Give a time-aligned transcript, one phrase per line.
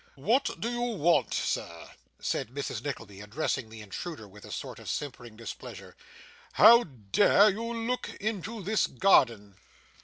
[0.15, 2.83] What do you want, sir?' said Mrs.
[2.83, 5.95] Nickleby, addressing the intruder with a sort of simpering displeasure.
[6.53, 9.57] 'How dare you look into this garden?